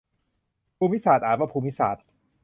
[0.77, 1.97] ภูมิศาสตร์ อ่านว่า พูมมิสาด